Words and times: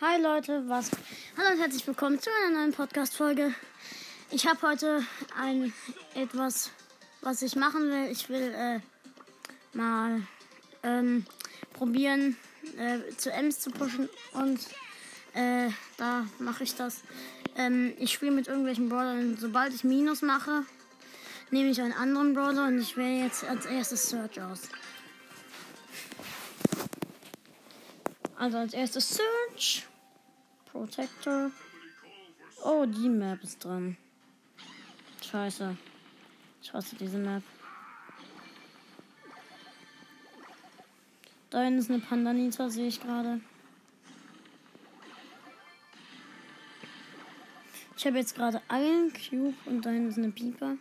Hi 0.00 0.22
Leute, 0.22 0.62
was? 0.68 0.92
Hallo 1.36 1.54
und 1.54 1.60
herzlich 1.60 1.84
willkommen 1.84 2.20
zu 2.20 2.30
einer 2.30 2.60
neuen 2.60 2.72
Podcast-Folge. 2.72 3.52
Ich 4.30 4.46
habe 4.46 4.62
heute 4.62 5.02
ein 5.36 5.72
etwas, 6.14 6.70
was 7.20 7.42
ich 7.42 7.56
machen 7.56 7.90
will. 7.90 8.06
Ich 8.08 8.28
will 8.28 8.54
äh, 8.54 8.78
mal 9.76 10.22
ähm, 10.84 11.26
probieren, 11.72 12.36
äh, 12.78 13.12
zu 13.16 13.32
Ems 13.32 13.58
zu 13.58 13.72
pushen 13.72 14.08
und 14.34 14.60
äh, 15.34 15.68
da 15.96 16.26
mache 16.38 16.62
ich 16.62 16.76
das. 16.76 17.02
Ähm, 17.56 17.92
ich 17.98 18.12
spiele 18.12 18.30
mit 18.30 18.46
irgendwelchen 18.46 18.88
Brawlern. 18.88 19.36
Sobald 19.36 19.74
ich 19.74 19.82
Minus 19.82 20.22
mache, 20.22 20.62
nehme 21.50 21.70
ich 21.70 21.82
einen 21.82 21.92
anderen 21.92 22.34
Brawler 22.34 22.68
und 22.68 22.78
ich 22.78 22.96
wähle 22.96 23.24
jetzt 23.24 23.42
als 23.42 23.66
erstes 23.66 24.08
Search 24.10 24.40
aus. 24.40 24.60
Also 28.38 28.58
als 28.58 28.72
erstes 28.72 29.16
Search. 29.16 29.84
Protector. 30.66 31.50
Oh, 32.64 32.86
die 32.86 33.08
Map 33.08 33.42
ist 33.42 33.64
dran. 33.64 33.96
Scheiße. 35.24 35.76
Ich 36.62 36.72
hasse 36.72 36.94
diese 36.94 37.18
Map. 37.18 37.42
Da 41.50 41.62
hinten 41.62 41.80
ist 41.80 41.90
eine 41.90 41.98
Pandanita, 41.98 42.68
sehe 42.68 42.86
ich 42.86 43.00
gerade. 43.00 43.40
Ich 47.96 48.06
habe 48.06 48.18
jetzt 48.18 48.36
gerade 48.36 48.62
einen 48.68 49.12
Cube 49.12 49.54
und 49.64 49.84
da 49.84 49.90
hinten 49.90 50.10
ist 50.10 50.18
eine 50.18 50.30
Pieper. 50.30 50.76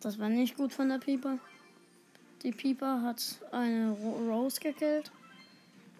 Das 0.00 0.18
war 0.18 0.30
nicht 0.30 0.56
gut 0.56 0.72
von 0.72 0.88
der 0.88 0.98
Pieper. 0.98 1.38
Die 2.42 2.52
Pieper 2.52 3.02
hat 3.02 3.20
eine 3.50 3.90
Rose 3.90 4.60
gekillt. 4.60 5.10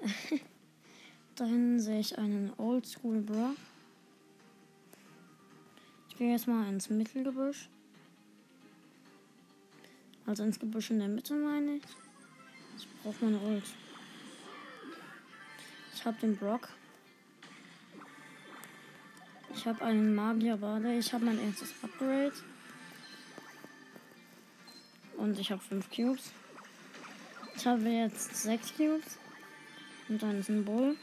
da 1.35 1.45
hinten 1.45 1.81
sehe 1.81 1.99
ich 1.99 2.17
einen 2.17 2.53
Oldschool 2.59 3.21
Bra. 3.21 3.55
Ich 6.09 6.17
gehe 6.17 6.31
jetzt 6.31 6.47
mal 6.47 6.69
ins 6.69 6.91
Mittelgebüsch. 6.91 7.69
Also 10.27 10.45
ins 10.45 10.61
Gebüsch 10.61 10.91
in 10.91 11.01
der 11.01 11.09
Mitte 11.09 11.35
meine 11.35 11.77
ich. 11.77 11.83
Ich 12.77 12.89
brauche 13.03 13.25
meine 13.25 13.39
Ult. 13.39 13.65
Ich 15.95 16.05
habe 16.05 16.17
den 16.21 16.37
Brock. 16.37 16.69
Ich 19.55 19.67
habe 19.67 19.85
einen 19.85 20.15
Magier 20.15 20.57
Bade. 20.57 20.97
Ich 20.99 21.13
habe 21.13 21.25
mein 21.25 21.41
erstes 21.41 21.75
Upgrade. 21.83 22.33
Und 25.19 25.39
ich 25.39 25.51
habe 25.51 25.61
5 25.61 25.91
Cubes. 25.91 26.31
Ich 27.57 27.67
habe 27.67 27.89
jetzt 27.89 28.37
6 28.37 28.77
Cubes. 28.77 29.19
Und 30.09 30.23
dann 30.23 30.39
ist 30.39 30.49
ein 30.49 30.65
Bull. 30.65 30.97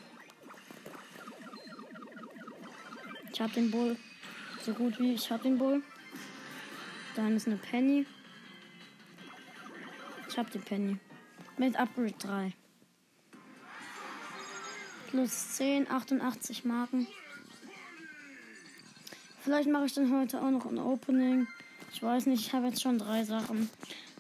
Ich 3.31 3.41
habe 3.41 3.52
den 3.52 3.69
Bull. 3.69 3.97
So 4.63 4.73
gut 4.73 4.97
wie 4.99 5.13
ich 5.13 5.30
habe 5.30 5.44
den 5.44 5.57
Bull. 5.57 5.83
Dann 7.16 7.35
ist 7.35 7.45
eine 7.45 7.57
Penny. 7.57 8.05
Ich 10.29 10.38
habe 10.38 10.50
die 10.50 10.59
Penny. 10.59 10.97
Mit 11.57 11.75
Upgrade 11.77 12.16
3. 12.17 12.53
Plus 15.09 15.55
10, 15.55 15.91
88 15.91 16.63
Marken. 16.63 17.05
Vielleicht 19.41 19.69
mache 19.69 19.85
ich 19.85 19.94
dann 19.94 20.17
heute 20.17 20.41
auch 20.41 20.52
noch 20.52 20.66
ein 20.66 20.79
Opening. 20.79 21.47
Ich 21.95 22.03
weiß 22.03 22.25
nicht, 22.25 22.45
ich 22.45 22.53
habe 22.53 22.67
jetzt 22.67 22.81
schon 22.81 22.97
drei 22.97 23.23
Sachen. 23.23 23.69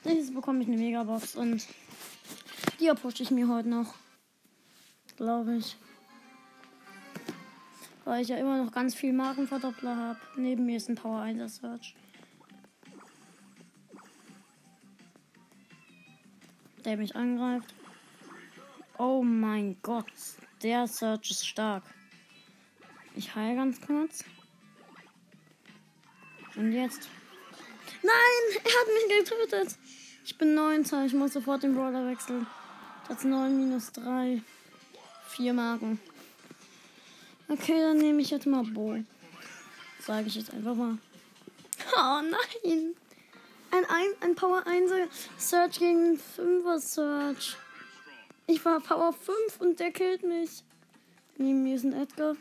Nächstes 0.05 0.33
bekomme 0.33 0.61
ich 0.61 0.67
eine 0.69 0.77
Megabox 0.77 1.35
und 1.35 1.67
die 2.79 2.89
pushe 2.93 3.21
ich 3.21 3.31
mir 3.31 3.49
heute 3.49 3.67
noch. 3.67 3.95
Glaube 5.17 5.57
ich. 5.57 5.75
Weil 8.05 8.21
ich 8.21 8.29
ja 8.29 8.37
immer 8.37 8.63
noch 8.63 8.71
ganz 8.71 8.95
viel 8.95 9.11
Markenverdoppler 9.11 9.93
habe. 9.93 10.19
Neben 10.37 10.65
mir 10.65 10.77
ist 10.77 10.87
ein 10.87 10.95
Power 10.95 11.19
1 11.19 11.57
Search. 11.57 11.97
Der 16.85 16.95
mich 16.95 17.13
angreift. 17.13 17.73
Oh 18.97 19.21
mein 19.21 19.75
Gott. 19.81 20.13
Der 20.63 20.87
Search 20.87 21.29
ist 21.29 21.45
stark. 21.45 21.83
Ich 23.15 23.35
heile 23.35 23.57
ganz 23.57 23.81
kurz. 23.81 24.23
Und 26.55 26.71
jetzt. 26.71 27.09
Nein! 28.05 28.61
Er 28.63 28.71
hat 28.71 28.87
mich 28.87 29.17
getötet! 29.17 29.75
Ich 30.23 30.37
bin 30.37 30.53
19. 30.53 31.05
Ich 31.05 31.13
muss 31.13 31.33
sofort 31.33 31.63
den 31.63 31.73
Brawler 31.73 32.05
wechseln. 32.07 32.45
Platz 33.05 33.23
9 33.23 33.57
minus 33.57 33.91
3. 33.93 34.41
4 35.29 35.53
Marken. 35.53 35.99
Okay, 37.47 37.79
dann 37.79 37.97
nehme 37.97 38.21
ich 38.21 38.29
jetzt 38.29 38.45
mal 38.45 38.63
Bo. 38.63 38.97
Sage 39.99 40.27
ich 40.27 40.35
jetzt 40.35 40.53
einfach 40.53 40.75
mal. 40.75 40.97
Oh 41.95 42.21
nein! 42.21 42.95
Ein, 43.71 43.85
ein, 43.85 44.07
ein 44.21 44.35
Power 44.35 44.65
1 44.65 44.91
Search 45.37 45.79
gegen 45.79 46.19
5er 46.37 46.79
Search. 46.79 47.57
Ich 48.47 48.63
war 48.63 48.79
Power 48.79 49.13
5 49.13 49.59
und 49.59 49.79
der 49.79 49.91
killt 49.91 50.23
mich. 50.23 50.63
Neben 51.37 51.63
mir 51.63 51.75
ist 51.75 51.83
ein 51.83 51.93
Edgar. 51.93 52.35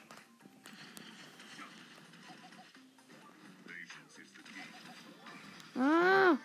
Ah! 5.77 6.37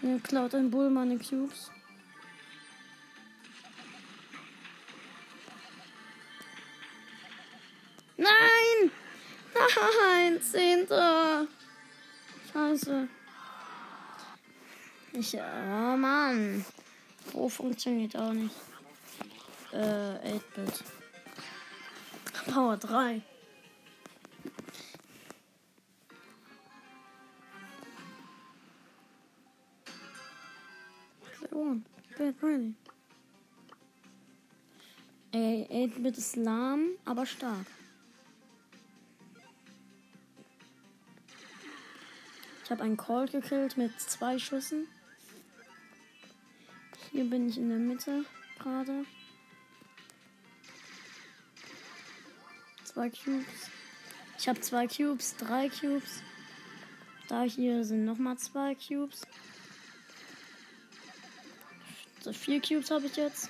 Mir 0.00 0.20
klaut 0.20 0.54
ein 0.54 0.70
Bull 0.70 0.90
meine 0.90 1.18
Cubes. 1.18 1.70
Nein! 8.16 8.90
Nein! 9.54 10.42
Zehnter! 10.42 11.46
Scheiße. 12.52 13.08
Ich, 15.12 15.34
oh 15.34 15.96
Mann. 15.96 16.64
Pro 17.30 17.48
funktioniert 17.48 18.16
auch 18.16 18.32
nicht. 18.32 18.54
Äh, 19.72 20.36
8-Bit. 20.36 20.84
Power 22.52 22.76
3. 22.76 23.22
on. 31.52 31.84
Bad 32.16 32.34
ready. 32.42 32.74
Ey, 35.32 35.66
8-Bit 35.70 36.18
ist 36.18 36.36
lahm, 36.36 36.88
aber 37.04 37.26
stark. 37.26 37.66
Ich 42.64 42.70
habe 42.70 42.82
einen 42.82 42.96
Colt 42.96 43.32
gekillt 43.32 43.76
mit 43.76 43.98
zwei 44.00 44.38
Schüssen. 44.38 44.86
Hier 47.12 47.24
bin 47.24 47.48
ich 47.48 47.56
in 47.56 47.68
der 47.68 47.78
Mitte 47.78 48.24
gerade. 48.58 49.04
Zwei 52.84 53.10
Cubes. 53.10 53.70
Ich 54.38 54.48
habe 54.48 54.60
zwei 54.60 54.86
Cubes, 54.86 55.36
drei 55.36 55.68
Cubes. 55.68 56.22
Da 57.28 57.42
hier 57.42 57.84
sind 57.84 58.04
nochmal 58.04 58.38
zwei 58.38 58.74
Cubes. 58.74 59.22
So, 62.28 62.34
vier 62.34 62.60
Cubes 62.60 62.90
habe 62.90 63.06
ich 63.06 63.16
jetzt. 63.16 63.48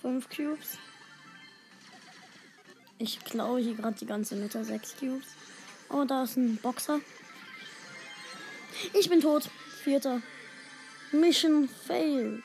Fünf 0.00 0.30
Cubes. 0.30 0.78
Ich 2.96 3.22
klaue 3.22 3.60
hier 3.60 3.74
gerade 3.74 3.98
die 3.98 4.06
ganze 4.06 4.34
Mitte. 4.34 4.64
Sechs 4.64 4.96
Cubes. 4.96 5.26
Oh, 5.90 6.04
da 6.04 6.22
ist 6.22 6.38
ein 6.38 6.56
Boxer. 6.56 7.00
Ich 8.94 9.10
bin 9.10 9.20
tot. 9.20 9.50
Vierter. 9.84 10.22
Mission 11.12 11.68
failed. 11.68 12.44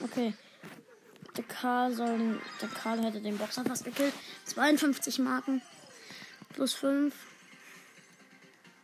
Okay. 0.00 0.32
Der 1.36 1.44
Karl 1.44 1.92
soll. 1.92 2.40
Der 2.60 2.68
Karl 2.68 3.02
hätte 3.02 3.20
den 3.20 3.36
Boxer 3.36 3.64
fast 3.64 3.84
gekillt. 3.84 4.14
52 4.44 5.18
Marken. 5.18 5.60
Plus 6.50 6.72
5. 6.74 7.12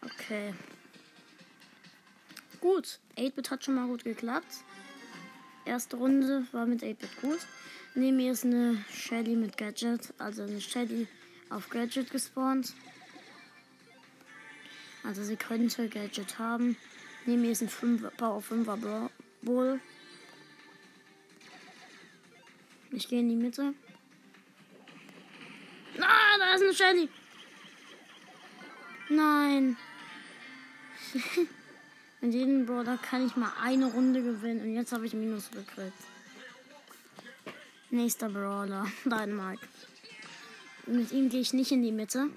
Okay. 0.02 0.55
Gut. 2.61 2.99
8-Bit 3.17 3.52
hat 3.52 3.64
schon 3.64 3.76
mal 3.76 3.87
gut 3.87 4.02
geklappt. 4.02 4.64
Erste 5.69 5.99
Runde 5.99 6.47
war 6.53 6.65
mit 6.65 6.82
8-Bit 6.82 7.20
gut. 7.20 7.41
Neben 7.94 8.17
mir 8.17 8.32
ist 8.32 8.43
eine 8.43 8.82
Shelly 8.91 9.37
mit 9.37 9.59
Gadget, 9.59 10.15
also 10.17 10.44
eine 10.44 10.62
Shelly 10.62 11.06
auf 11.50 11.69
Gadget 11.69 12.11
gespawnt. 12.11 12.73
Also 15.05 15.23
sie 15.23 15.37
könnte 15.37 15.91
Gadget 15.91 16.38
haben. 16.38 16.79
Neben 17.26 17.43
mir 17.43 17.50
ist 17.50 17.61
ein 17.61 17.69
5, 17.69 18.17
Power 18.17 18.41
5er 18.41 19.11
Bull. 19.43 19.79
Ich 22.91 23.06
gehe 23.06 23.20
in 23.20 23.29
die 23.29 23.37
Mitte. 23.37 23.75
Ah, 26.00 26.38
da 26.38 26.55
ist 26.55 26.62
eine 26.62 26.75
Shelly. 26.75 27.09
Nein. 29.11 29.76
Mit 32.20 32.35
jedem 32.35 32.67
Brawler 32.67 32.99
kann 32.99 33.25
ich 33.25 33.37
mal 33.37 33.53
eine 33.62 33.87
Runde 33.87 34.23
gewinnen 34.23 34.61
und 34.62 34.75
jetzt 34.75 34.93
habe 34.93 35.06
ich 35.06 35.15
Minus 35.15 35.50
gekriegt. 35.50 35.93
Nächster 37.91 38.29
Brawler, 38.29 38.87
Dynamite. 39.05 39.62
Mit 40.87 41.12
ihm 41.12 41.29
gehe 41.29 41.41
ich 41.41 41.53
nicht 41.53 41.70
in 41.70 41.82
die 41.82 41.93
Mitte. 41.93 42.29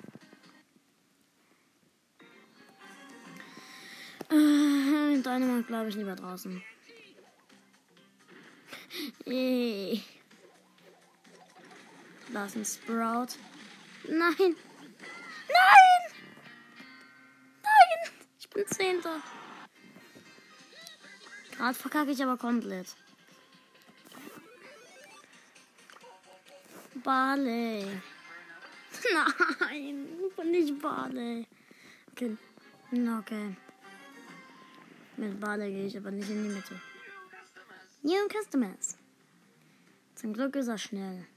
Äh, 4.29 5.17
Dynamite 5.21 5.63
glaube 5.63 5.89
ich 5.89 5.95
lieber 5.95 6.15
draußen. 6.15 6.61
Yay. 9.25 10.03
Da 12.31 12.45
ist 12.45 12.55
ein 12.55 12.65
Sprout. 12.65 13.35
Nein. 14.07 14.35
Nein! 14.37 14.55
Nein! 17.63 18.11
Ich 18.39 18.49
bin 18.49 18.65
Zehnter. 18.67 19.21
Gerade 21.61 21.77
verkacke 21.77 22.09
ich 22.09 22.23
aber 22.23 22.37
komplett. 22.37 22.87
Barley. 27.03 27.85
Nein, 29.61 30.07
nicht 30.45 30.81
Barley. 30.81 31.45
Okay. 32.11 32.35
Okay. 32.91 33.55
Mit 35.17 35.39
Barley 35.39 35.71
gehe 35.71 35.85
ich 35.85 35.95
aber 35.95 36.09
nicht 36.09 36.31
in 36.31 36.45
die 36.45 36.49
Mitte. 36.49 36.81
New 38.01 38.27
Customers. 38.27 38.97
Zum 40.15 40.33
Glück 40.33 40.55
ist 40.55 40.67
er 40.67 40.79
schnell. 40.79 41.27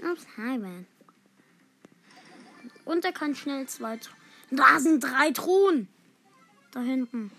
Ups, 0.00 0.28
hi, 0.36 0.58
man. 0.58 0.86
Und 2.84 3.04
er 3.04 3.12
kann 3.12 3.34
schnell 3.34 3.66
zwei. 3.66 3.98
Da 4.52 4.78
sind 4.78 5.02
drei 5.02 5.32
Truhen. 5.32 5.88
Da 6.72 6.80
hinten. 6.80 7.30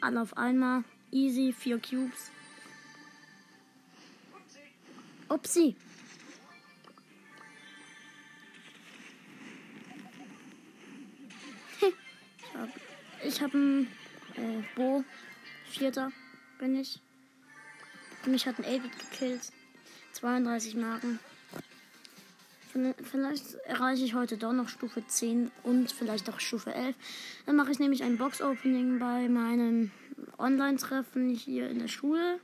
Alle 0.00 0.22
auf 0.22 0.36
einmal. 0.36 0.84
Easy, 1.10 1.52
vier 1.52 1.78
Cubes. 1.78 2.30
Upsi. 5.28 5.76
ich 13.24 13.42
habe 13.42 13.56
ein 13.58 13.86
äh, 14.36 14.62
Bo. 14.76 15.04
Vierter 15.66 16.12
bin 16.58 16.76
ich. 16.76 17.00
Mich 18.26 18.46
hat 18.46 18.58
ein 18.58 18.64
8 18.64 19.10
gekillt. 19.10 19.52
32 20.12 20.76
Marken. 20.76 21.18
Vielleicht 23.02 23.54
erreiche 23.66 24.04
ich 24.04 24.14
heute 24.14 24.36
doch 24.36 24.52
noch 24.52 24.68
Stufe 24.68 25.06
10 25.06 25.52
und 25.62 25.92
vielleicht 25.92 26.28
auch 26.28 26.40
Stufe 26.40 26.74
11. 26.74 26.96
Dann 27.46 27.54
mache 27.54 27.70
ich 27.70 27.78
nämlich 27.78 28.02
ein 28.02 28.18
Box-Opening 28.18 28.98
bei 28.98 29.28
meinem 29.28 29.92
Online-Treffen 30.38 31.28
hier 31.28 31.70
in 31.70 31.78
der 31.78 31.88
Schule. 31.88 32.40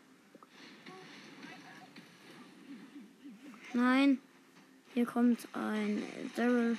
Nein, 3.73 4.19
hier 4.95 5.05
kommt 5.05 5.49
ein 5.53 6.03
Daryl. 6.37 6.77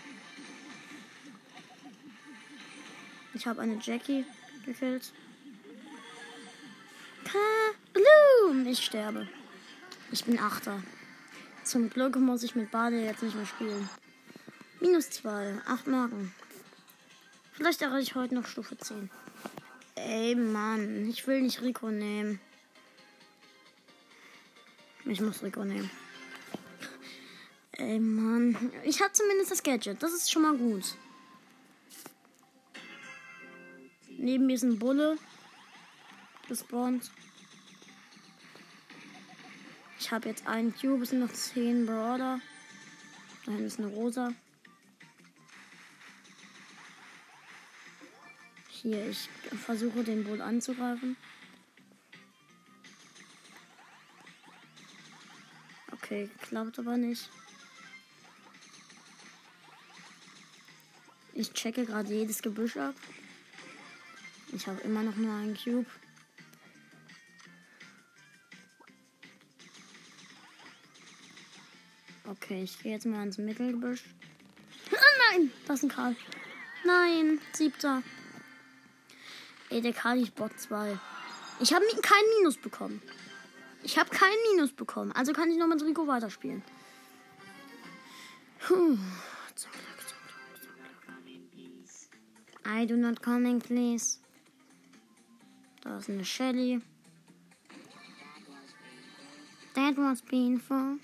Ich 3.33 3.47
habe 3.47 3.61
eine 3.61 3.79
Jackie 3.81 4.25
gekillt. 4.65 5.11
Bloom! 7.93 8.65
Ich 8.65 8.85
sterbe. 8.85 9.27
Ich 10.11 10.23
bin 10.23 10.39
Achter. 10.39 10.81
Zum 11.63 11.89
Glück 11.89 12.15
muss 12.17 12.43
ich 12.43 12.55
mit 12.55 12.71
Bade 12.71 12.99
jetzt 13.01 13.23
nicht 13.23 13.35
mehr 13.35 13.45
spielen. 13.45 13.89
Minus 14.79 15.09
2, 15.11 15.61
8 15.67 15.87
Marken. 15.87 16.33
Vielleicht 17.53 17.81
erreiche 17.81 18.01
ich 18.01 18.15
heute 18.15 18.35
noch 18.35 18.47
Stufe 18.47 18.77
10. 18.77 19.09
Ey, 19.95 20.35
Mann, 20.35 21.07
ich 21.09 21.27
will 21.27 21.41
nicht 21.41 21.61
Rico 21.61 21.91
nehmen. 21.91 22.39
Ich 25.05 25.21
muss 25.21 25.43
Rico 25.43 25.63
nehmen. 25.63 25.89
Ey, 27.73 27.99
Mann. 27.99 28.71
Ich 28.83 29.01
habe 29.01 29.13
zumindest 29.13 29.51
das 29.51 29.63
Gadget. 29.63 30.01
Das 30.01 30.13
ist 30.13 30.31
schon 30.31 30.41
mal 30.41 30.57
gut. 30.57 30.95
Neben 34.09 34.45
mir 34.45 34.55
ist 34.55 34.63
ein 34.63 34.79
Bulle. 34.79 35.17
Gespawnt. 36.47 37.11
Ich 40.11 40.13
habe 40.13 40.27
jetzt 40.27 40.45
einen 40.45 40.75
Cube, 40.75 41.03
es 41.03 41.11
sind 41.11 41.21
noch 41.21 41.31
10 41.31 41.85
Brawler. 41.85 42.41
Da 43.45 43.51
hinten 43.53 43.65
ist 43.65 43.79
eine 43.79 43.87
Rosa. 43.87 44.33
Hier, 48.67 49.09
ich 49.09 49.29
versuche 49.65 50.03
den 50.03 50.25
Bull 50.25 50.41
anzugreifen. 50.41 51.15
Okay, 55.93 56.29
klappt 56.41 56.77
aber 56.77 56.97
nicht. 56.97 57.29
Ich 61.33 61.53
checke 61.53 61.85
gerade 61.85 62.13
jedes 62.13 62.41
Gebüsch 62.41 62.75
ab. 62.75 62.95
Ich 64.51 64.67
habe 64.67 64.81
immer 64.81 65.03
noch 65.03 65.15
nur 65.15 65.33
einen 65.33 65.55
Cube. 65.55 65.89
Okay, 72.51 72.63
ich 72.63 72.79
gehe 72.79 72.91
jetzt 72.91 73.05
mal 73.05 73.23
ins 73.23 73.37
Mittelgebüsch. 73.37 74.03
Oh 74.91 74.95
nein, 75.31 75.53
das 75.65 75.77
ist 75.77 75.83
ein 75.83 75.89
Karl. 75.89 76.17
Nein, 76.83 77.39
siebter. 77.53 78.03
Ey, 79.69 79.79
der 79.79 79.93
Karl 79.93 80.21
ist 80.21 80.35
Bot 80.35 80.51
2. 80.59 80.99
Ich 81.61 81.73
habe 81.73 81.85
kein 82.01 82.23
Minus 82.37 82.57
bekommen. 82.57 83.01
Ich 83.83 83.97
habe 83.97 84.09
kein 84.09 84.33
Minus 84.51 84.73
bekommen. 84.73 85.13
Also 85.13 85.31
kann 85.31 85.49
ich 85.49 85.57
noch 85.57 85.67
mit 85.67 85.81
Rico 85.81 86.05
weiterspielen. 86.07 86.61
Puh. 88.59 88.97
Zum 89.55 89.71
Glück, 89.71 90.01
zum 90.09 90.17
Glück, 90.25 90.61
zum 90.61 90.73
Glück. 92.65 92.81
I 92.81 92.85
do 92.85 92.97
not 92.97 93.23
coming, 93.23 93.61
please. 93.61 94.19
Da 95.79 95.99
ist 95.99 96.09
eine 96.09 96.25
Shelly. 96.25 96.81
That 99.73 99.95
was 99.95 100.21
painful. 100.21 100.99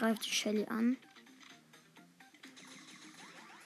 Ich 0.00 0.02
greife 0.02 0.22
die 0.22 0.30
Shelly 0.30 0.64
an. 0.64 0.96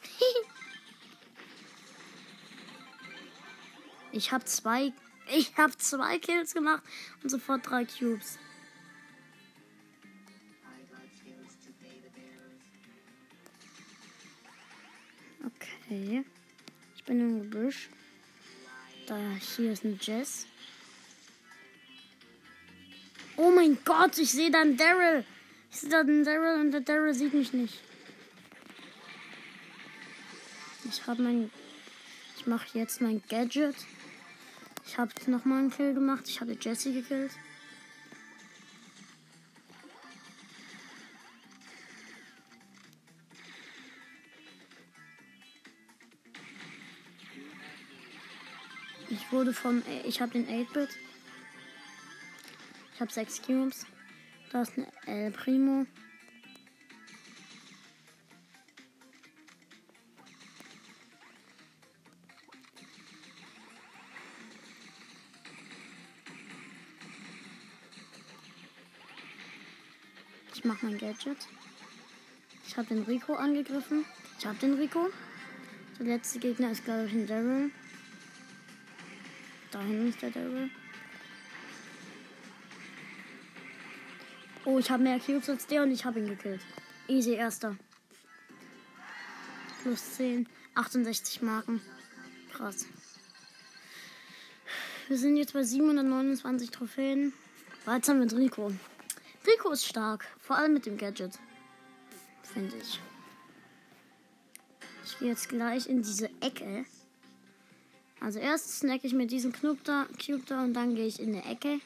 ich 4.11 4.33
habe 4.33 4.45
zwei, 4.45 4.93
ich 5.33 5.57
habe 5.57 5.79
zwei 5.79 6.19
Kills 6.19 6.53
gemacht 6.53 6.83
und 7.23 7.29
sofort 7.29 7.71
drei 7.71 7.85
Cubes. 7.85 8.41
Okay. 15.47 16.25
Ich 16.97 17.05
bin 17.05 17.21
im 17.21 17.43
Gebüsch. 17.43 17.91
Da 19.07 19.17
hier 19.57 19.71
ist 19.71 19.85
ein 19.85 20.01
Jess. 20.03 20.49
Oh 23.37 23.53
mein 23.53 23.79
Gott, 23.85 24.19
ich 24.19 24.33
sehe 24.33 24.51
da 24.51 24.63
einen 24.63 24.77
Daryl. 24.77 25.25
Ich 25.75 25.81
sehe 25.81 25.91
da 25.91 26.01
einen 26.01 26.25
Daryl 26.25 26.61
und 26.61 26.71
der 26.71 26.81
Daryl 26.81 27.13
sieht 27.13 27.35
mich 27.35 27.53
nicht. 27.53 27.81
Ich 30.89 31.07
habe 31.07 31.21
mein. 31.21 31.51
Ich 32.37 32.47
mache 32.47 32.79
jetzt 32.79 33.01
mein 33.01 33.21
Gadget. 33.29 33.75
Ich 34.87 34.97
habe 34.97 35.11
nochmal 35.27 35.59
einen 35.59 35.71
Kill 35.71 35.93
gemacht. 35.93 36.29
Ich 36.29 36.41
habe 36.41 36.57
Jesse 36.59 36.93
gekillt. 36.93 37.33
wurde 49.35 49.53
vom. 49.53 49.83
Ich 50.05 50.21
habe 50.21 50.33
den 50.33 50.47
8-Bit. 50.47 50.91
Ich 52.95 53.01
habe 53.01 53.13
6 53.13 53.43
Cubes. 53.43 53.87
Da 54.55 54.63
ist 54.63 54.75
eine 54.77 54.87
El 55.07 55.33
Primo. 55.33 55.85
Ich 70.55 70.65
mache 70.65 70.87
mein 70.87 70.99
Gadget. 70.99 71.37
Ich 72.65 72.77
habe 72.77 72.87
den 72.87 73.03
Rico 73.03 73.35
angegriffen. 73.35 74.05
Ich 74.39 74.47
habe 74.47 74.57
den 74.59 74.75
Rico. 74.75 75.11
Der 75.99 76.07
letzte 76.07 76.39
Gegner 76.39 76.71
ist, 76.71 76.85
glaube 76.85 77.07
ich, 77.07 77.13
ein 77.13 77.27
Daryl. 77.27 77.73
Da 79.73 79.81
hinten 79.81 80.11
ist 80.11 80.23
der 80.23 80.31
Daryl. 80.31 80.71
Oh, 84.75 84.79
ich 84.81 84.91
habe 84.91 85.05
mehr 85.05 85.21
Cubes 85.21 85.49
als 85.49 85.69
der 85.69 85.85
und 85.85 85.93
ich 85.93 86.05
habe 86.05 86.19
ihn 86.19 86.27
gekillt. 86.27 86.61
Easy, 87.07 87.35
erster. 87.35 87.77
Plus 89.83 90.17
10. 90.17 90.49
68 90.75 91.43
Marken. 91.43 91.81
Krass. 92.53 92.87
Wir 95.07 95.17
sind 95.17 95.37
jetzt 95.37 95.53
bei 95.53 95.63
729 95.63 96.73
Trophäen. 96.73 97.33
Haben 97.87 98.29
wir 98.29 98.37
Rico. 98.37 98.73
Rico 99.47 99.71
ist 99.71 99.87
stark. 99.87 100.27
Vor 100.41 100.57
allem 100.57 100.73
mit 100.73 100.87
dem 100.87 100.99
Gadget. 100.99 101.39
Finde 102.43 102.75
ich. 102.77 102.99
Ich 105.05 105.19
gehe 105.21 105.29
jetzt 105.29 105.49
gleich 105.49 105.87
in 105.87 106.03
diese 106.03 106.31
Ecke. 106.41 106.85
Also 108.19 108.41
erst 108.41 108.81
snack 108.81 109.05
ich 109.05 109.13
mir 109.13 109.29
diesen 109.29 109.53
Cube 109.53 109.79
da, 109.85 110.09
Cube 110.27 110.43
da 110.47 110.65
und 110.65 110.75
dann 110.75 110.97
gehe 110.97 111.07
ich 111.07 111.21
in 111.21 111.33
die 111.33 111.49
Ecke. 111.49 111.79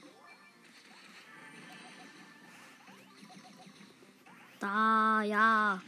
Da, 4.68 5.22
ja. 5.22 5.80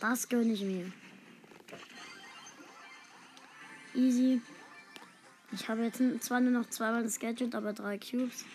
Das 0.00 0.26
gönne 0.26 0.54
ich 0.54 0.62
mir. 0.62 0.90
Easy. 3.94 4.40
Ich 5.52 5.68
habe 5.68 5.82
jetzt 5.82 6.00
zwar 6.24 6.40
nur 6.40 6.52
noch 6.52 6.70
zweimal 6.70 7.02
das 7.02 7.18
Gadget, 7.18 7.54
aber 7.54 7.74
drei 7.74 7.98
Cubes. 7.98 8.46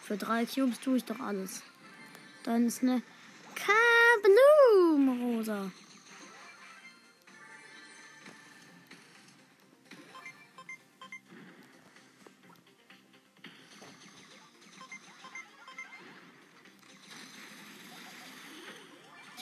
Für 0.00 0.16
drei 0.16 0.46
Cubes 0.46 0.78
tue 0.78 0.98
ich 0.98 1.04
doch 1.04 1.18
alles. 1.18 1.64
Dann 2.44 2.68
ist 2.68 2.84
eine 2.84 3.02
Kabloom 3.56 5.22
rosa. 5.22 5.72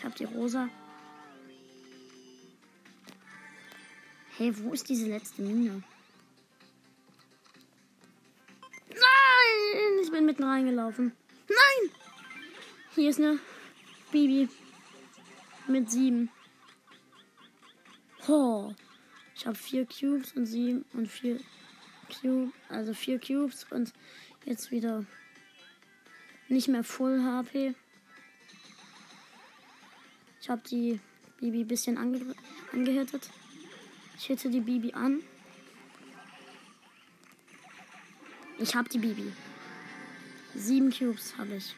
Ich 0.05 0.07
habe 0.07 0.19
die 0.19 0.37
rosa. 0.37 0.69
Hey, 4.37 4.55
wo 4.59 4.75
ist 4.75 4.87
diese 4.87 5.07
letzte 5.07 5.41
Mine? 5.41 5.83
Nein! 8.91 10.03
Ich 10.03 10.11
bin 10.11 10.27
mitten 10.27 10.45
reingelaufen. 10.45 11.13
Nein! 11.49 11.91
Hier 12.95 13.09
ist 13.09 13.19
eine 13.19 13.39
Bibi. 14.13 14.51
Mit 15.69 15.91
sieben. 15.91 16.29
Oh. 18.29 18.75
Ich 19.35 19.47
habe 19.47 19.57
vier 19.57 19.87
Cubes 19.87 20.35
und 20.35 20.45
sieben 20.45 20.85
und 20.93 21.09
vier 21.09 21.41
Cubes. 22.21 22.53
Also 22.69 22.93
vier 22.93 23.19
Cubes 23.19 23.65
und 23.71 23.95
jetzt 24.45 24.71
wieder 24.71 25.07
nicht 26.49 26.69
mehr 26.69 26.85
Full 26.85 27.23
HP. 27.23 27.75
Ich 30.45 30.51
habe 30.51 30.61
die 30.69 31.01
Bibi 31.41 31.63
ein 31.63 31.69
bisschen 31.69 31.97
ange 31.97 32.21
angehittet. 32.71 33.31
Ich 34.19 34.27
hitte 34.27 34.51
die 34.51 34.61
Bibi 34.61 34.93
an. 34.93 35.23
Ich 38.59 38.77
habe 38.77 38.87
die 38.91 38.99
Bibi. 38.99 39.33
Sieben 40.55 40.91
Cubes 40.91 41.39
habe 41.39 41.55
ich. 41.57 41.75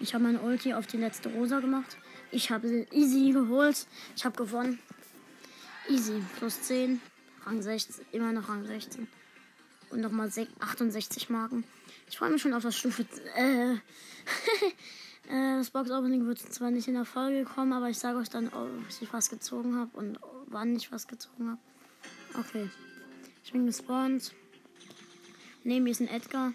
Ich 0.00 0.12
habe 0.12 0.24
meine 0.24 0.40
Ulti 0.40 0.74
auf 0.74 0.88
die 0.88 0.96
letzte 0.96 1.28
Rosa 1.28 1.60
gemacht. 1.60 1.96
Ich 2.32 2.50
habe 2.50 2.88
easy 2.90 3.30
geholt. 3.30 3.86
Ich 4.16 4.24
habe 4.24 4.36
gewonnen. 4.36 4.80
Easy. 5.88 6.20
Plus 6.40 6.62
10. 6.62 7.00
Rang 7.44 7.62
16. 7.62 8.04
Immer 8.10 8.32
noch 8.32 8.48
Rang 8.48 8.66
16. 8.66 9.06
Und 9.90 10.00
nochmal 10.00 10.32
68 10.58 11.30
Marken. 11.30 11.62
Ich 12.10 12.18
freue 12.18 12.30
mich 12.30 12.42
schon 12.42 12.54
auf 12.54 12.64
das 12.64 12.76
Stufe. 12.76 13.06
Äh, 13.36 13.76
Äh, 15.28 15.58
das 15.58 15.70
Box-Opening 15.70 16.26
wird 16.26 16.38
zwar 16.38 16.70
nicht 16.70 16.88
in 16.88 16.94
der 16.94 17.04
Folge 17.04 17.44
kommen, 17.44 17.72
aber 17.72 17.88
ich 17.90 17.98
sage 17.98 18.18
euch 18.18 18.30
dann, 18.30 18.48
ob 18.48 18.68
ich 18.88 19.12
was 19.12 19.28
gezogen 19.28 19.76
habe 19.76 19.96
und 19.96 20.18
wann 20.46 20.76
ich 20.76 20.92
was 20.92 21.08
gezogen 21.08 21.50
habe. 21.50 21.60
Okay. 22.38 22.70
Ich 23.44 23.52
bin 23.52 23.66
gespawnt. 23.66 24.32
Neben 25.64 25.84
mir 25.84 25.90
ist 25.90 26.00
ein 26.00 26.08
Edgar. 26.08 26.52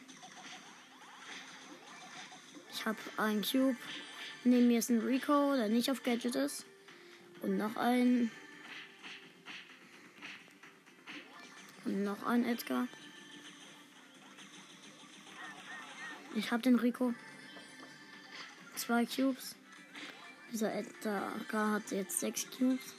Ich 2.74 2.86
habe 2.86 2.98
einen 3.18 3.42
Cube. 3.42 3.76
Neben 4.44 4.68
mir 4.68 4.80
ist 4.80 4.90
ein 4.90 5.00
Rico, 5.00 5.56
der 5.56 5.70
nicht 5.70 5.92
auf 5.92 6.04
Gadget 6.04 6.36
ist. 6.36 6.66
Und 7.42 7.58
noch 7.58 7.76
ein. 7.76 8.32
Und 11.86 12.04
noch 12.04 12.26
ein 12.26 12.46
Edgar. 12.46 12.88
Ich 16.36 16.52
habe 16.52 16.64
den 16.64 16.76
Rico 16.76 17.14
zwei 18.92 19.06
Cubes. 19.06 19.56
Dieser 20.52 20.74
Edgar 20.74 21.72
hat 21.72 21.92
jetzt 21.92 22.20
sechs 22.20 22.46
Cubes. 22.58 22.94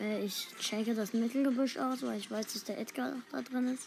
Äh, 0.00 0.24
ich 0.24 0.46
checke 0.58 0.94
das 0.94 1.12
Mittelgebüsch 1.12 1.76
aus, 1.76 2.00
weil 2.00 2.18
ich 2.18 2.30
weiß, 2.30 2.54
dass 2.54 2.64
der 2.64 2.78
Edgar 2.78 3.16
da 3.30 3.42
drin 3.42 3.68
ist. 3.68 3.86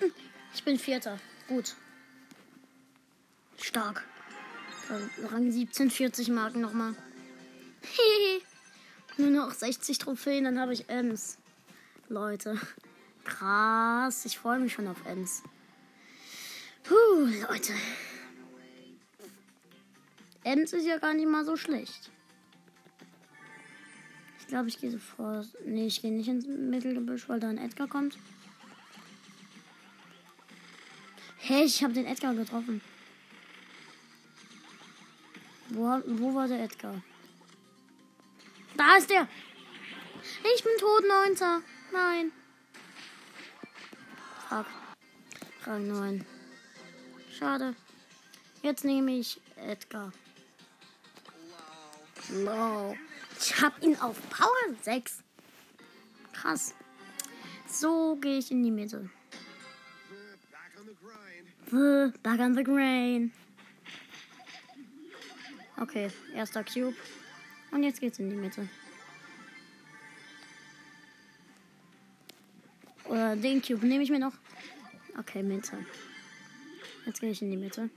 Hm, 0.00 0.12
ich 0.54 0.64
bin 0.64 0.76
Vierter. 0.76 1.20
Gut. 1.46 1.76
Stark. 3.58 4.04
Rang 5.30 5.52
17, 5.52 5.88
40 5.88 6.30
Marken 6.30 6.60
nochmal. 6.62 6.96
Nur 9.18 9.30
noch 9.30 9.52
60 9.52 9.98
Trophäen, 9.98 10.44
dann 10.44 10.60
habe 10.60 10.72
ich 10.72 10.88
Ems. 10.88 11.38
Leute. 12.08 12.58
Krass. 13.24 14.24
Ich 14.24 14.38
freue 14.38 14.60
mich 14.60 14.72
schon 14.72 14.86
auf 14.86 15.04
Ems. 15.06 15.42
Puh, 16.84 17.26
Leute. 17.50 17.74
Ems 20.44 20.72
ist 20.72 20.86
ja 20.86 20.98
gar 20.98 21.14
nicht 21.14 21.28
mal 21.28 21.44
so 21.44 21.56
schlecht. 21.56 22.10
Ich 24.38 24.46
glaube, 24.46 24.68
ich 24.68 24.78
gehe 24.78 24.92
sofort. 24.92 25.48
Nee, 25.66 25.88
ich 25.88 26.00
gehe 26.00 26.12
nicht 26.12 26.28
ins 26.28 26.46
Mittelgebüsch, 26.46 27.28
weil 27.28 27.40
da 27.40 27.48
ein 27.48 27.58
Edgar 27.58 27.88
kommt. 27.88 28.16
Hey, 31.38 31.64
ich 31.64 31.82
habe 31.82 31.92
den 31.92 32.06
Edgar 32.06 32.34
getroffen. 32.34 32.80
Wo, 35.70 36.00
wo 36.06 36.34
war 36.34 36.46
der 36.46 36.62
Edgar? 36.62 37.02
Da 38.78 38.96
ist 38.96 39.10
der. 39.10 39.28
Ich 40.54 40.62
bin 40.62 40.72
tot, 40.78 41.02
Neunter. 41.06 41.62
Nein. 41.92 42.30
Fuck. 44.48 44.66
Rang 45.66 45.86
9. 45.88 46.24
Schade. 47.36 47.74
Jetzt 48.62 48.84
nehme 48.84 49.18
ich 49.18 49.40
Edgar. 49.56 50.12
Wow. 52.44 52.96
Ich 53.40 53.60
hab 53.60 53.82
ihn 53.82 53.98
auf 53.98 54.16
Power 54.30 54.74
6. 54.82 55.24
Krass. 56.32 56.72
So 57.66 58.16
gehe 58.16 58.38
ich 58.38 58.52
in 58.52 58.62
die 58.62 58.70
Mitte. 58.70 59.10
The 61.70 62.12
back 62.22 62.38
on 62.38 62.54
the 62.54 62.62
grain. 62.62 63.32
Okay, 65.80 66.10
erster 66.32 66.62
Cube. 66.62 66.96
Und 67.70 67.82
jetzt 67.82 68.00
geht's 68.00 68.18
in 68.18 68.30
die 68.30 68.36
Mitte. 68.36 68.68
Oder 73.04 73.36
den 73.36 73.62
Cube 73.62 73.86
nehme 73.86 74.02
ich 74.02 74.10
mir 74.10 74.18
noch. 74.18 74.34
Okay, 75.18 75.42
Mitte. 75.42 75.78
Jetzt 77.06 77.20
gehe 77.20 77.30
ich 77.30 77.40
in 77.42 77.50
die 77.50 77.56
Mitte. 77.56 77.90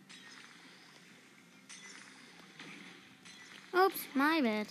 Ups, 3.73 4.01
my 4.13 4.41
bad. 4.41 4.67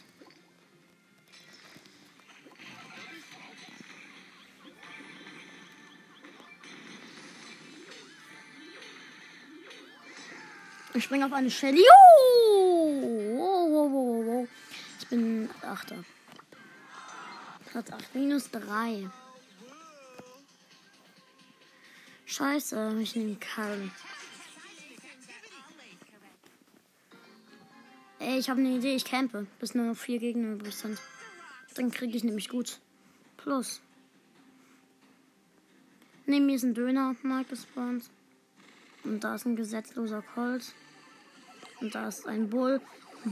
Ich 10.94 11.04
springe 11.04 11.26
auf 11.26 11.32
eine 11.32 11.50
Shelly. 11.50 11.80
Oh! 11.80 12.39
Achter. 15.80 16.04
Platz 17.70 17.90
8 17.90 18.14
minus 18.14 18.50
3. 18.50 19.08
Scheiße, 22.26 22.98
ich 23.00 23.16
nehme 23.16 23.36
Karl. 23.36 23.90
Ey, 28.18 28.38
ich 28.38 28.50
habe 28.50 28.60
eine 28.60 28.76
Idee, 28.76 28.94
ich 28.94 29.06
campe, 29.06 29.46
bis 29.58 29.74
nur 29.74 29.86
noch 29.86 29.96
vier 29.96 30.18
Gegner 30.18 30.52
übrig 30.52 30.74
sind. 30.74 31.00
Dann 31.76 31.90
kriege 31.90 32.14
ich 32.14 32.24
nämlich 32.24 32.50
gut. 32.50 32.78
Plus. 33.38 33.80
Neben 36.26 36.44
mir 36.44 36.56
ist 36.56 36.64
ein 36.64 36.74
Döner, 36.74 37.16
Mark 37.22 37.48
gespawnt. 37.48 38.10
Und 39.04 39.24
da 39.24 39.34
ist 39.34 39.46
ein 39.46 39.56
gesetzloser 39.56 40.22
Colt. 40.34 40.74
Und 41.80 41.94
da 41.94 42.08
ist 42.08 42.26
ein 42.26 42.50
Bull. 42.50 42.82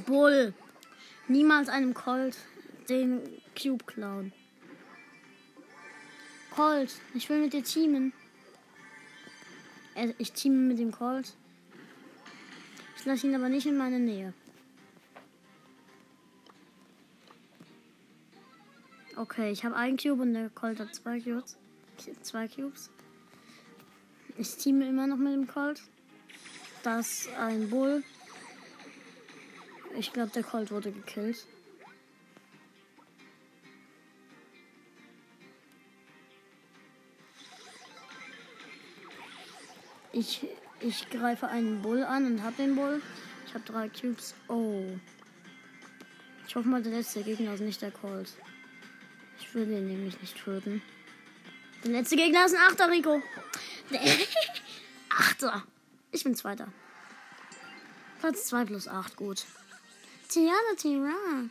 Bull! 0.07 0.55
Niemals 1.28 1.68
einem 1.68 1.92
Colt 1.92 2.37
den 2.88 3.20
Cube 3.54 3.85
klauen. 3.85 4.32
Colt, 6.50 6.90
ich 7.14 7.28
will 7.28 7.40
mit 7.40 7.52
dir 7.52 7.62
teamen. 7.62 8.12
Ich 10.16 10.32
teame 10.32 10.56
mit 10.56 10.78
dem 10.78 10.90
Colt. 10.90 11.35
Ich 12.97 13.04
lasse 13.04 13.26
ihn 13.26 13.35
aber 13.35 13.49
nicht 13.49 13.66
in 13.66 13.76
meine 13.76 13.99
Nähe. 14.00 14.32
Okay, 19.16 19.50
ich 19.50 19.64
habe 19.64 19.76
einen 19.76 19.99
Cube 19.99 20.23
und 20.23 20.32
der 20.32 20.49
Colt 20.49 20.80
hat 20.80 20.94
zwei 20.94 21.20
Cubes. 21.20 21.58
Zwei 22.23 22.49
Cubes. 22.49 22.90
Ich 24.38 24.56
teame 24.56 24.88
immer 24.88 25.06
noch 25.06 25.16
mit 25.16 25.35
dem 25.35 25.47
Colt. 25.47 25.82
Das 26.85 27.26
ist 27.26 27.35
ein 27.35 27.68
Bull. 27.68 28.02
Ich 29.97 30.12
glaube, 30.12 30.30
der 30.30 30.42
Colt 30.42 30.71
wurde 30.71 30.92
gekillt. 30.92 31.47
Ich, 40.12 40.47
ich 40.80 41.09
greife 41.11 41.49
einen 41.49 41.83
Bull 41.83 42.02
an 42.02 42.26
und 42.26 42.42
habe 42.42 42.57
den 42.57 42.75
Bull. 42.75 43.00
Ich 43.47 43.54
habe 43.54 43.64
drei 43.64 43.88
Cubes. 43.88 44.35
Oh. 44.49 44.85
Ich 46.47 46.57
hoffe 46.57 46.68
mal, 46.68 46.83
der 46.83 46.92
letzte 46.92 47.23
Gegner 47.23 47.54
ist 47.54 47.61
nicht 47.61 47.83
der 47.83 47.90
Colt. 47.90 48.30
Ich 49.38 49.54
will 49.54 49.66
den 49.66 49.87
nämlich 49.87 50.21
nicht 50.21 50.37
töten. 50.37 50.83
Der 51.85 51.92
letzte 51.92 52.16
Gegner 52.16 52.47
ist 52.47 52.54
ein 52.54 52.62
Achter, 52.68 52.90
Rico. 52.90 53.23
Achter. 55.09 55.62
Ich 56.11 56.25
bin 56.25 56.35
Zweiter. 56.35 56.68
Platz 58.21 58.47
2 58.47 58.64
plus 58.64 58.88
8, 58.88 59.16
gut. 59.16 59.45
Tiana 60.28 60.75
Tira. 60.76 61.49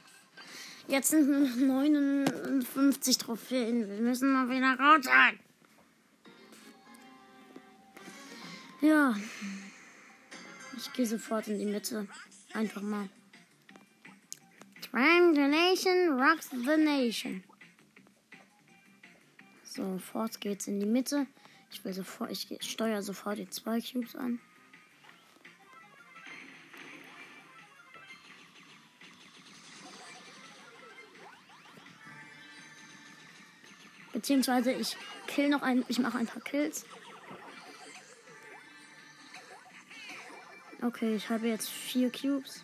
Jetzt 0.88 1.10
sind 1.10 1.28
nur 1.30 1.50
59 1.50 3.18
Trophäen. 3.18 3.90
Wir 3.90 4.00
müssen 4.00 4.32
mal 4.32 4.48
wieder 4.50 4.80
raus 4.80 5.04
sein. 5.04 5.40
Ja. 8.82 9.16
Ich 10.78 10.94
gehe 10.94 11.08
sofort 11.08 11.48
in 11.48 11.58
die 11.58 11.66
Mitte. 11.66 12.08
Einfach 12.54 12.84
mal. 12.84 13.10
Triangulation 14.82 16.20
rocks 16.20 16.50
the 16.52 16.78
nation. 16.78 17.44
Sofort 19.64 20.40
geht's 20.40 20.68
in 20.68 20.80
die 20.80 20.86
Mitte. 20.86 21.26
Ich 21.72 21.84
will 21.84 21.94
sofort, 21.94 22.32
ich 22.32 22.48
steuere 22.62 23.02
sofort 23.02 23.40
die 23.40 23.50
zwei 23.50 23.82
Cubes 23.82 24.16
an. 24.16 24.40
Beziehungsweise 34.18 34.72
ich 34.72 34.98
kill 35.28 35.48
noch 35.48 35.62
ein, 35.62 35.86
ich 35.90 36.00
mache 36.00 36.18
ein 36.18 36.26
paar 36.26 36.42
Kills. 36.42 36.86
Okay, 40.82 41.16
ich 41.16 41.30
habe 41.30 41.48
jetzt 41.48 41.70
vier 41.70 42.12
Cubes. 42.12 42.64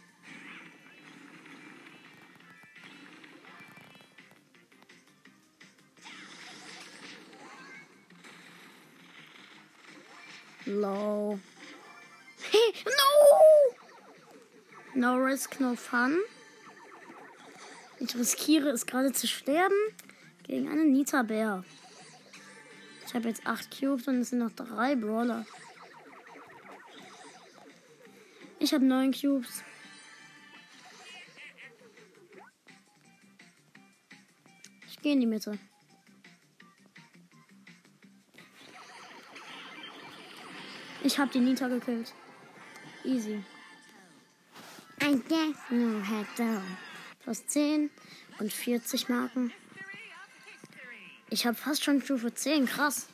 Low. 10.65 11.39
Hey, 12.50 12.74
no! 12.83 13.75
No 14.95 15.17
risk, 15.17 15.60
no 15.60 15.75
fun. 15.75 16.17
Ich 18.00 18.15
riskiere 18.15 18.69
es 18.69 18.88
gerade 18.88 19.12
zu 19.12 19.27
sterben 19.27 19.75
gegen 20.53 20.69
einen 20.69 20.91
Nita 20.91 21.24
Bär. 21.24 21.63
Ich 23.07 23.16
habe 23.16 23.27
jetzt 23.27 23.48
acht 23.48 23.75
Cubes 23.75 24.07
und 24.07 24.20
es 24.20 24.29
sind 24.29 24.37
noch 24.37 24.51
drei 24.51 24.96
Brawler. 24.96 25.48
Ich 28.59 28.72
habe 28.72 28.85
neun 28.85 29.11
Cubes. 29.11 29.63
Ich 34.87 35.01
gehe 35.01 35.13
in 35.13 35.22
die 35.22 35.25
Mitte. 35.25 35.57
Ich 41.03 41.18
habe 41.18 41.31
die 41.31 41.39
Nita 41.39 41.68
gekillt. 41.68 42.13
Easy. 43.03 43.44
I 45.01 45.20
guess 45.27 45.57
no 45.72 46.00
head 46.03 46.27
down. 46.37 46.77
Plus 47.24 47.44
10 47.48 47.89
und 48.37 48.53
40 48.53 49.09
Marken. 49.09 49.51
Ich 51.33 51.48
habe 51.48 51.57
fast 51.57 51.83
schon 51.83 52.00
Stufe 52.00 52.31
10. 52.31 52.67
Krass. 52.67 53.07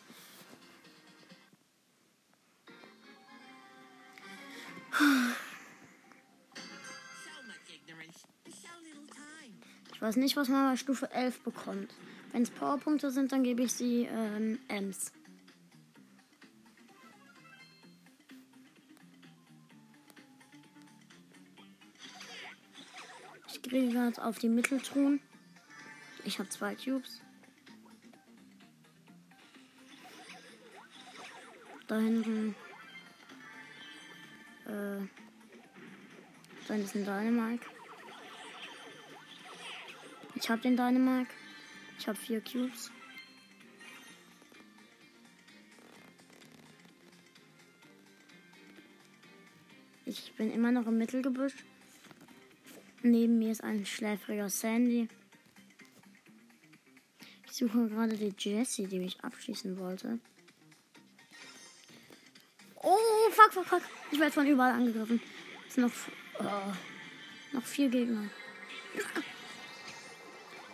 Ich 9.93 10.01
weiß 10.01 10.17
nicht, 10.17 10.35
was 10.35 10.49
man 10.49 10.73
bei 10.73 10.75
Stufe 10.75 11.09
11 11.13 11.43
bekommt. 11.43 11.93
Wenn 12.33 12.41
es 12.41 12.49
Powerpunkte 12.49 13.09
sind, 13.09 13.31
dann 13.31 13.43
gebe 13.43 13.63
ich 13.63 13.71
sie 13.71 14.09
ähm, 14.11 14.59
Ems. 14.67 15.13
Ich 23.47 23.61
gehe 23.61 23.89
gerade 23.93 24.21
auf 24.21 24.39
die 24.39 24.49
Mitteltruhen. 24.49 25.21
Ich 26.25 26.37
habe 26.39 26.49
zwei 26.49 26.75
Cubes. 26.75 27.21
Da 31.89 31.97
hinten. 31.97 32.55
Äh. 34.67 35.01
Da 36.67 36.75
ist 36.75 36.95
ein 36.95 37.03
Dynamite. 37.03 37.65
Ich 40.35 40.47
habe 40.51 40.61
den 40.61 40.77
Dynamite. 40.77 41.31
Ich 41.97 42.07
habe 42.07 42.15
vier 42.15 42.41
Cubes. 42.41 42.91
Ich 50.05 50.31
bin 50.33 50.51
immer 50.51 50.71
noch 50.71 50.85
im 50.85 50.99
Mittelgebüsch. 50.99 51.55
Neben 53.01 53.39
mir 53.39 53.51
ist 53.51 53.63
ein 53.63 53.83
schläfriger 53.87 54.49
Sandy. 54.49 55.07
Ich 57.47 57.53
suche 57.53 57.87
gerade 57.87 58.15
die 58.15 58.33
Jessie, 58.37 58.85
die 58.85 58.99
mich 58.99 59.19
abschießen 59.23 59.79
wollte. 59.79 60.19
Oh, 62.91 63.29
fuck, 63.31 63.53
fuck, 63.53 63.65
fuck. 63.65 63.83
Ich 64.11 64.19
werde 64.19 64.31
von 64.31 64.47
überall 64.47 64.71
angegriffen. 64.71 65.21
Es 65.67 65.75
sind 65.75 65.83
noch, 65.83 65.93
oh, 66.39 66.73
noch 67.51 67.63
vier 67.63 67.87
Gegner. 67.87 68.27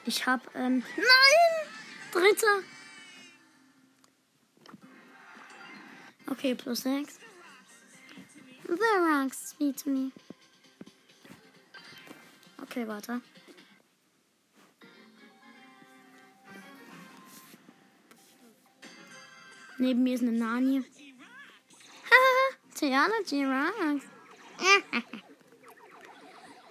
Ich 0.06 0.26
hab, 0.26 0.50
ähm, 0.56 0.82
nein! 0.96 1.68
Dritter. 2.14 2.64
Okay, 6.28 6.56
plus 6.56 6.84
sechs. 6.84 7.20
The 8.64 8.78
rocks 8.98 9.50
speak 9.50 9.76
to 9.84 9.90
me. 9.90 10.12
Okay, 12.62 12.88
warte. 12.88 13.22
Neben 19.78 20.04
mir 20.04 20.16
ist 20.16 20.22
eine 20.22 20.32
Nani. 20.32 20.86
Tiana 22.76 23.14
G-Rax. 23.26 24.04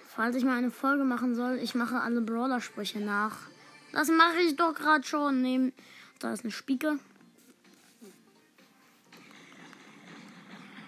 Falls 0.07 0.35
ich 0.37 0.45
mal 0.45 0.57
eine 0.57 0.71
Folge 0.71 1.03
machen 1.03 1.35
soll, 1.35 1.57
ich 1.57 1.75
mache 1.75 1.99
alle 1.99 2.21
Brawler-Sprüche 2.21 2.99
nach. 2.99 3.37
Das 3.91 4.07
mache 4.07 4.39
ich 4.41 4.55
doch 4.55 4.73
gerade 4.73 5.05
schon. 5.05 5.41
Neben, 5.41 5.73
da 6.19 6.31
ist 6.31 6.43
eine 6.43 6.51
Spieke. 6.51 6.99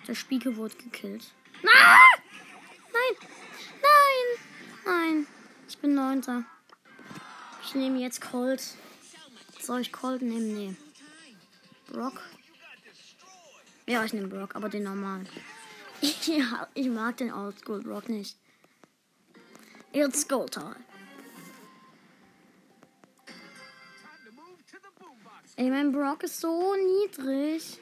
Der 0.08 0.16
Spieke 0.16 0.56
wurde 0.56 0.76
gekillt. 0.76 1.26
Ah! 1.66 1.98
Nein! 2.94 3.30
Nein! 3.82 4.86
Nein! 4.86 5.28
Ich 5.68 5.78
bin 5.80 5.96
Neunter. 5.96 6.44
Ich 7.64 7.76
nehme 7.76 8.00
jetzt 8.00 8.22
Colt. 8.22 8.64
Soll 9.60 9.82
ich 9.82 9.92
Colt 9.92 10.22
nehmen? 10.22 10.54
Nee. 10.54 10.76
Brock? 11.92 12.22
Ja, 13.88 14.04
ich 14.04 14.13
nehme 14.13 14.28
Brock, 14.28 14.56
aber 14.56 14.67
den 14.67 14.84
normalen. 14.84 15.28
ja, 16.26 16.67
ich 16.73 16.89
mag 16.89 17.15
den 17.17 17.32
Oldschool 17.32 17.82
Brock 17.82 18.10
nicht. 18.10 18.38
It's 19.93 20.28
go 20.28 20.45
time. 20.45 20.76
Ey, 25.56 25.69
mein 25.71 25.91
Brock 25.91 26.23
ist 26.23 26.39
so 26.39 26.76
niedrig. 26.76 27.80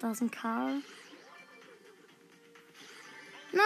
Da 0.00 0.10
ist 0.10 0.20
ein 0.20 0.30
Karl. 0.30 0.82
Na. 3.52 3.62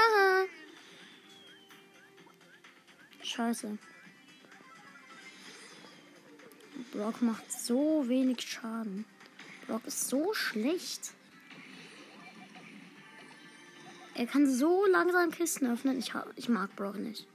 Scheiße. 3.23 3.79
Brock 6.93 7.23
macht 7.23 7.51
so 7.51 8.09
wenig 8.09 8.43
Schaden. 8.43 9.05
Brock 9.67 9.87
ist 9.87 10.09
so 10.09 10.35
schlecht. 10.35 11.13
Er 14.15 14.27
kann 14.27 14.47
so 14.47 14.85
langsam 14.87 15.31
Kisten 15.31 15.67
öffnen. 15.67 15.99
Ich, 15.99 16.13
ich 16.37 16.49
mag 16.49 16.75
Brock 16.77 16.97
nicht. 16.97 17.27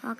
Fuck. 0.00 0.18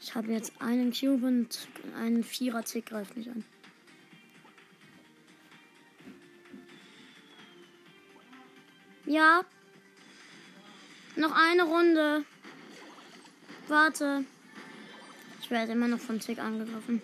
Ich 0.00 0.14
habe 0.14 0.32
jetzt 0.32 0.52
einen 0.60 0.92
Cube 0.92 1.26
und 1.26 1.68
einen 1.94 2.24
Vierer-Tick 2.24 2.86
greift 2.86 3.16
mich 3.16 3.28
an. 3.28 3.44
Ja. 9.04 9.42
Noch 11.16 11.32
eine 11.32 11.64
Runde. 11.64 12.24
Warte. 13.68 14.24
Ich 15.48 15.52
werde 15.52 15.72
immer 15.72 15.88
noch 15.88 15.98
vom 15.98 16.20
Tick 16.20 16.40
angegriffen. 16.40 17.00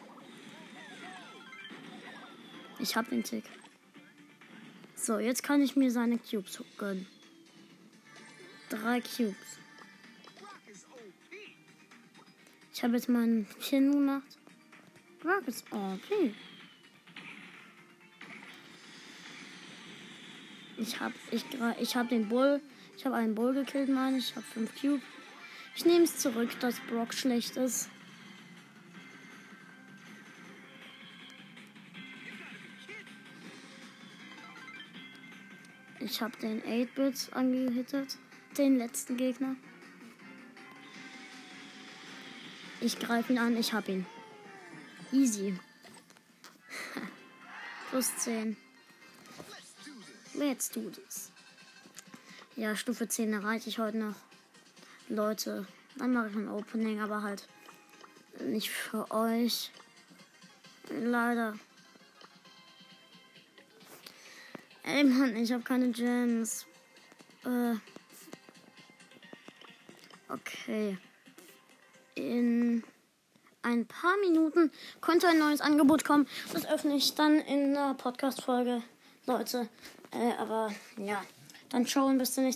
Ich 2.78 2.94
habe 2.94 3.08
den 3.08 3.24
Tick. 3.24 3.44
So, 4.94 5.18
jetzt 5.18 5.42
kann 5.42 5.62
ich 5.62 5.76
mir 5.76 5.90
seine 5.90 6.18
Cubes 6.18 6.62
gönnen. 6.76 7.06
Drei 8.68 9.00
Cubes. 9.00 9.34
Ich 12.74 12.84
habe 12.84 12.96
jetzt 12.96 13.08
meinen 13.08 13.46
Pin 13.66 13.92
gemacht. 13.92 14.36
Rock 15.24 15.48
ist 15.48 15.64
OP. 15.72 16.34
Ich 20.76 21.00
habe 21.00 21.14
ich, 21.30 21.46
ich 21.80 21.96
hab 21.96 22.10
den 22.10 22.28
Bull. 22.28 22.60
Ich 22.98 23.06
habe 23.06 23.14
einen 23.14 23.34
Bull 23.34 23.54
gekillt, 23.54 23.88
meine 23.88 24.18
ich. 24.18 24.28
Ich 24.28 24.36
habe 24.36 24.44
fünf 24.44 24.78
Cubes. 24.78 25.00
Ich 25.76 25.86
nehme 25.86 26.04
es 26.04 26.18
zurück, 26.18 26.50
dass 26.60 26.78
Brock 26.80 27.14
schlecht 27.14 27.56
ist. 27.56 27.88
Ich 36.04 36.20
habe 36.20 36.36
den 36.36 36.62
8-Bit 36.62 37.32
angehittet. 37.32 38.18
Den 38.58 38.76
letzten 38.76 39.16
Gegner. 39.16 39.56
Ich 42.82 42.98
greife 42.98 43.32
ihn 43.32 43.38
an, 43.38 43.56
ich 43.56 43.72
hab 43.72 43.88
ihn. 43.88 44.04
Easy. 45.12 45.58
Plus 47.90 48.14
10. 48.18 48.54
Let's 50.34 50.70
do 50.70 50.90
this. 50.90 51.32
Ja, 52.54 52.76
Stufe 52.76 53.08
10 53.08 53.32
erreiche 53.32 53.70
ich 53.70 53.78
heute 53.78 53.96
noch. 53.96 54.16
Leute, 55.08 55.66
dann 55.96 56.12
mache 56.12 56.28
ich 56.28 56.36
ein 56.36 56.48
Opening, 56.48 57.00
aber 57.00 57.22
halt 57.22 57.48
nicht 58.40 58.68
für 58.68 59.10
euch. 59.10 59.70
Leider. 60.90 61.58
Ey 64.94 65.02
Mann, 65.02 65.34
ich 65.34 65.50
habe 65.50 65.64
keine 65.64 65.90
Gems. 65.90 66.66
Äh. 67.44 67.74
Okay. 70.28 70.96
In 72.14 72.84
ein 73.62 73.86
paar 73.86 74.16
Minuten 74.18 74.70
könnte 75.00 75.26
ein 75.26 75.40
neues 75.40 75.60
Angebot 75.60 76.04
kommen. 76.04 76.28
Das 76.52 76.64
öffne 76.64 76.94
ich 76.94 77.12
dann 77.16 77.40
in 77.40 77.74
der 77.74 77.94
Podcast-Folge, 77.94 78.84
Leute. 79.26 79.68
Äh, 80.12 80.34
aber 80.38 80.72
ja, 80.96 81.20
dann 81.70 81.88
schauen 81.88 82.16
bis 82.18 82.34
zum 82.34 82.44
nächsten 82.44 82.52